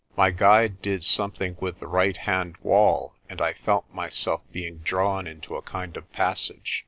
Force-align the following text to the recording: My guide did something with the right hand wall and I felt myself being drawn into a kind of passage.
My 0.17 0.31
guide 0.31 0.81
did 0.81 1.03
something 1.03 1.57
with 1.59 1.79
the 1.79 1.85
right 1.85 2.17
hand 2.17 2.57
wall 2.63 3.13
and 3.29 3.39
I 3.39 3.53
felt 3.53 3.85
myself 3.93 4.41
being 4.51 4.77
drawn 4.79 5.27
into 5.27 5.55
a 5.55 5.61
kind 5.61 5.95
of 5.95 6.11
passage. 6.11 6.79